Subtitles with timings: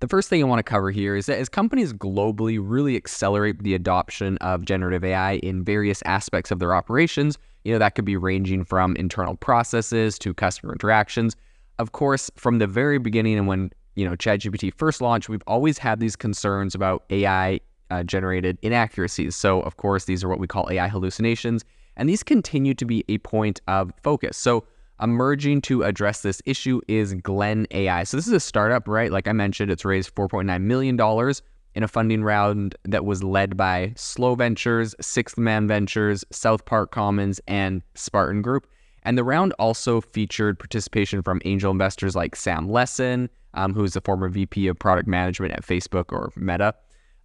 [0.00, 3.62] The first thing I want to cover here is that as companies globally really accelerate
[3.62, 8.04] the adoption of generative AI in various aspects of their operations, you know, that could
[8.04, 11.34] be ranging from internal processes to customer interactions.
[11.78, 15.78] Of course, from the very beginning and when, you know, ChatGPT first launched, we've always
[15.78, 19.34] had these concerns about AI uh, generated inaccuracies.
[19.34, 21.64] So, of course, these are what we call AI hallucinations.
[21.96, 24.36] And these continue to be a point of focus.
[24.36, 24.64] So,
[25.00, 28.04] emerging to address this issue is Gleen AI.
[28.04, 29.10] So, this is a startup, right?
[29.10, 31.34] Like I mentioned, it's raised $4.9 million
[31.74, 36.90] in a funding round that was led by Slow Ventures, Sixth Man Ventures, South Park
[36.90, 38.66] Commons, and Spartan Group.
[39.02, 44.00] And the round also featured participation from angel investors like Sam Lessin, um, who's the
[44.00, 46.74] former VP of product management at Facebook or Meta.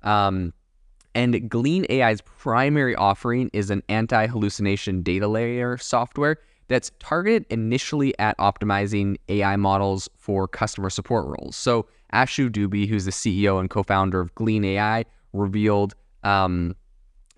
[0.03, 0.53] Um,
[1.15, 6.37] and Gleen AI's primary offering is an anti hallucination data layer software
[6.71, 11.55] that's targeted initially at optimizing AI models for customer support roles.
[11.55, 16.75] So, Ashu Dubey, who's the CEO and co founder of Gleen AI, revealed um,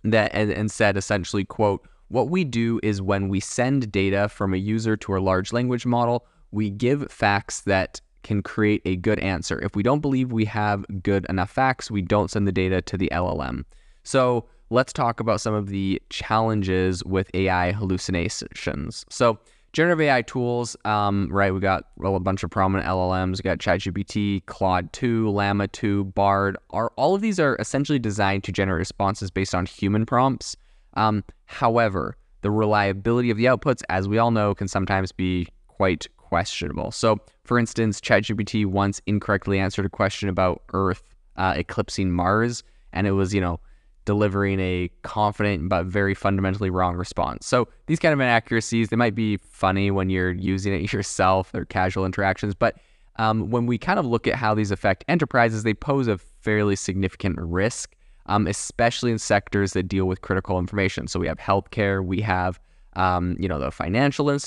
[0.03, 4.53] that and, and said essentially, quote, what we do is when we send data from
[4.53, 9.19] a user to a large language model, we give facts that can create a good
[9.19, 9.59] answer.
[9.61, 12.97] If we don't believe we have good enough facts, we don't send the data to
[12.97, 13.65] the LLM.
[14.03, 19.05] So let's talk about some of the challenges with AI hallucinations.
[19.09, 19.39] So
[19.73, 21.53] generative AI tools, um, right?
[21.53, 23.39] We got well, a bunch of prominent LLMs.
[23.39, 26.57] We got ChatGPT, Claude 2, Llama 2, Bard.
[26.69, 30.55] Are all of these are essentially designed to generate responses based on human prompts.
[30.95, 36.07] Um, however, the reliability of the outputs, as we all know, can sometimes be quite
[36.17, 36.91] questionable.
[36.91, 41.03] So, for instance, ChatGPT once incorrectly answered a question about Earth
[41.35, 43.59] uh, eclipsing Mars, and it was, you know,
[44.05, 47.45] delivering a confident but very fundamentally wrong response.
[47.45, 51.65] So these kind of inaccuracies, they might be funny when you're using it yourself or
[51.65, 52.77] casual interactions, but
[53.17, 56.75] um, when we kind of look at how these affect enterprises, they pose a fairly
[56.75, 61.07] significant risk, um, especially in sectors that deal with critical information.
[61.07, 62.59] So we have healthcare, we have
[62.95, 64.37] um, you know, the financial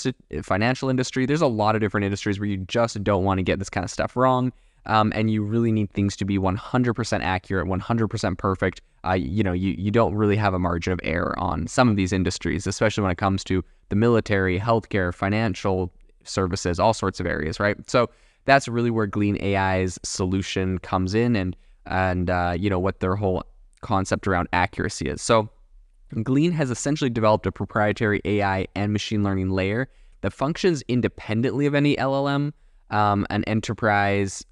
[0.41, 1.25] financial industry.
[1.25, 3.83] There's a lot of different industries where you just don't want to get this kind
[3.83, 4.53] of stuff wrong.
[4.87, 8.81] Um, and you really need things to be 100% accurate, 100% perfect.
[9.05, 11.97] Uh, you know, you, you don't really have a margin of error on some of
[11.97, 15.91] these industries, especially when it comes to the military, healthcare, financial
[16.23, 17.77] services, all sorts of areas, right?
[17.89, 18.09] So
[18.45, 21.55] that's really where Gleen AI's solution comes in, and
[21.85, 23.43] and uh, you know what their whole
[23.81, 25.21] concept around accuracy is.
[25.21, 25.49] So
[26.15, 29.89] Gleen has essentially developed a proprietary AI and machine learning layer
[30.21, 32.53] that functions independently of any LLM.
[32.89, 34.45] Um, an enterprise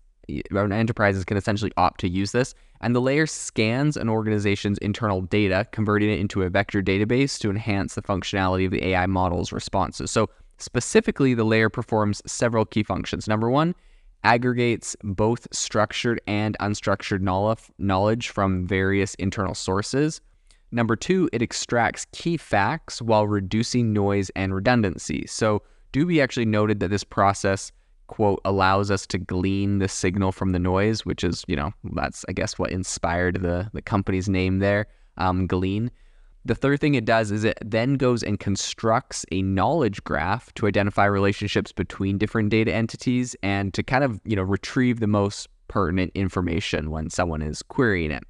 [0.51, 5.21] an enterprises can essentially opt to use this, and the layer scans an organization's internal
[5.21, 9.51] data, converting it into a vector database to enhance the functionality of the AI model's
[9.51, 10.11] responses.
[10.11, 13.27] So specifically, the layer performs several key functions.
[13.27, 13.75] Number one,
[14.23, 17.21] aggregates both structured and unstructured
[17.77, 20.19] knowledge from various internal sources.
[20.71, 25.25] Number two, it extracts key facts while reducing noise and redundancy.
[25.27, 25.61] So
[25.93, 27.71] Dubey actually noted that this process,
[28.07, 32.25] quote, allows us to glean the signal from the noise, which is, you know, that's,
[32.29, 35.89] I guess, what inspired the, the company's name there, um, Gleen.
[36.45, 40.67] The third thing it does is it then goes and constructs a knowledge graph to
[40.67, 45.49] identify relationships between different data entities and to kind of, you know, retrieve the most
[45.67, 48.23] pertinent information when someone is querying it.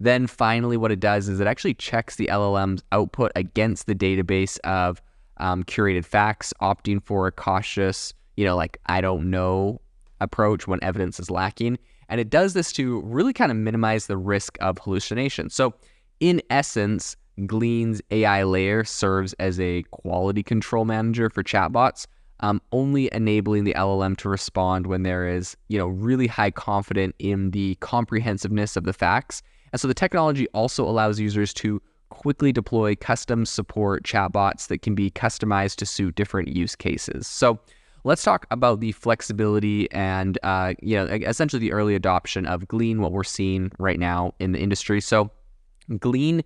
[0.00, 4.58] Then finally, what it does is it actually checks the LLM's output against the database
[4.64, 5.00] of
[5.36, 9.80] um, curated facts, opting for a cautious, you know, like I don't know
[10.20, 11.78] approach when evidence is lacking.
[12.08, 15.50] And it does this to really kind of minimize the risk of hallucination.
[15.50, 15.74] So,
[16.20, 22.06] in essence, Gleen's AI layer serves as a quality control manager for chatbots,
[22.40, 27.14] um, only enabling the LLM to respond when there is, you know, really high confidence
[27.18, 29.42] in the comprehensiveness of the facts
[29.72, 31.80] and so the technology also allows users to
[32.10, 37.26] quickly deploy custom support chatbots that can be customized to suit different use cases.
[37.26, 37.58] So
[38.04, 42.98] let's talk about the flexibility and uh, you know essentially the early adoption of Gleen,
[42.98, 45.00] what we're seeing right now in the industry.
[45.00, 45.30] So
[45.90, 46.42] Gleen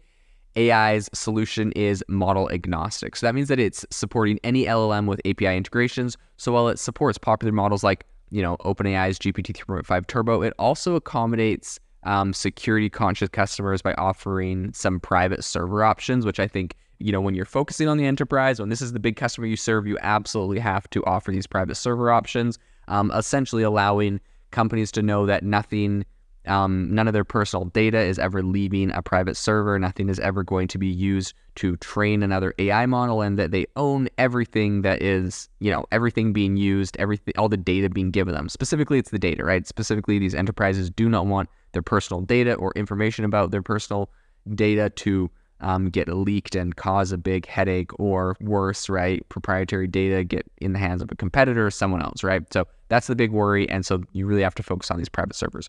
[0.56, 3.16] AI's solution is model agnostic.
[3.16, 6.16] So that means that it's supporting any LLM with API integrations.
[6.38, 10.94] So while it supports popular models like, you know, OpenAI's GPT 3.5 Turbo, it also
[10.94, 17.12] accommodates um, security conscious customers by offering some private server options, which I think, you
[17.12, 19.86] know, when you're focusing on the enterprise, when this is the big customer you serve,
[19.86, 22.58] you absolutely have to offer these private server options,
[22.88, 24.20] um, essentially allowing
[24.50, 26.04] companies to know that nothing
[26.46, 29.78] um, none of their personal data is ever leaving a private server.
[29.78, 33.66] Nothing is ever going to be used to train another AI model, and that they
[33.76, 38.34] own everything that is, you know, everything being used, everything, all the data being given
[38.34, 38.48] them.
[38.48, 39.66] Specifically, it's the data, right?
[39.66, 44.10] Specifically, these enterprises do not want their personal data or information about their personal
[44.54, 49.26] data to um, get leaked and cause a big headache, or worse, right?
[49.28, 52.42] Proprietary data get in the hands of a competitor or someone else, right?
[52.52, 55.34] So that's the big worry, and so you really have to focus on these private
[55.36, 55.68] servers.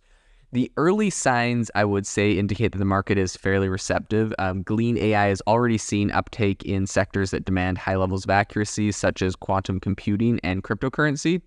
[0.53, 4.33] The early signs, I would say, indicate that the market is fairly receptive.
[4.39, 8.93] Um, Gleen AI has already seen uptake in sectors that demand high levels of accuracy,
[8.93, 11.41] such as quantum computing and cryptocurrency.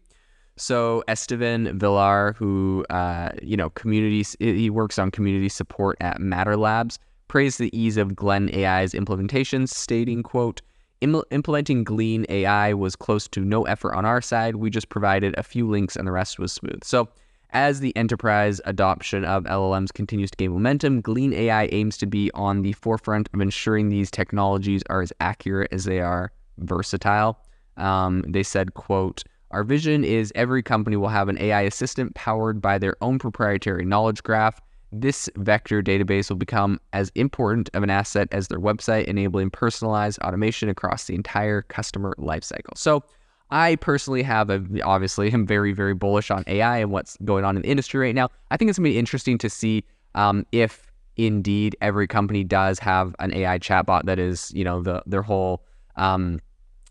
[0.56, 6.58] So Estevan Villar, who uh, you know, community, he works on community support at Matter
[6.58, 6.98] Labs,
[7.30, 10.62] praised the ease of Gleen AI's implementation, stating, "quote."
[11.00, 14.56] Implementing Gleen AI was close to no effort on our side.
[14.56, 16.82] We just provided a few links and the rest was smooth.
[16.82, 17.08] So
[17.50, 22.32] as the enterprise adoption of LLMs continues to gain momentum, Gleen AI aims to be
[22.34, 27.38] on the forefront of ensuring these technologies are as accurate as they are versatile.
[27.76, 29.22] Um, they said, quote,
[29.52, 33.84] our vision is every company will have an AI assistant powered by their own proprietary
[33.84, 34.60] knowledge graph.
[34.92, 40.18] This vector database will become as important of an asset as their website, enabling personalized
[40.20, 42.76] automation across the entire customer lifecycle.
[42.76, 43.04] So,
[43.52, 47.56] I personally have a obviously am very very bullish on AI and what's going on
[47.56, 48.28] in the industry right now.
[48.50, 49.84] I think it's gonna be interesting to see
[50.14, 55.02] um, if indeed every company does have an AI chatbot that is you know the
[55.06, 55.64] their whole
[55.96, 56.40] um,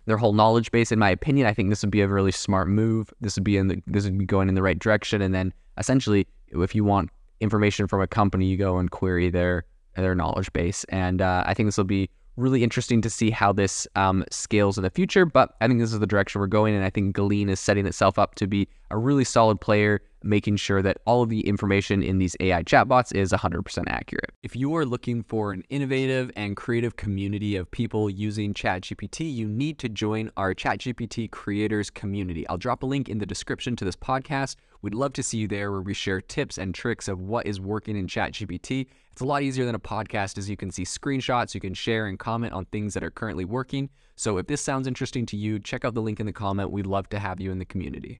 [0.06, 0.92] their whole knowledge base.
[0.92, 3.14] In my opinion, I think this would be a really smart move.
[3.22, 5.22] This would be in the this would be going in the right direction.
[5.22, 7.10] And then essentially, if you want
[7.40, 9.66] information from a company, you go and query their
[9.96, 10.86] their knowledge base.
[10.86, 14.78] And uh, I think this will be really interesting to see how this um, scales
[14.78, 15.26] in the future.
[15.26, 17.86] But I think this is the direction we're going, and I think Gleen is setting
[17.86, 22.04] itself up to be a really solid player, making sure that all of the information
[22.04, 24.32] in these AI chatbots is 100% accurate.
[24.44, 29.48] If you are looking for an innovative and creative community of people using ChatGPT, you
[29.48, 32.48] need to join our ChatGPT creators community.
[32.50, 34.56] I'll drop a link in the description to this podcast.
[34.82, 37.60] We'd love to see you there where we share tips and tricks of what is
[37.60, 38.88] working in ChatGPT.
[39.12, 42.08] It's a lot easier than a podcast as you can see screenshots, you can share
[42.08, 43.90] and comment on things that are currently working.
[44.16, 46.72] So if this sounds interesting to you, check out the link in the comment.
[46.72, 48.20] We'd love to have you in the community.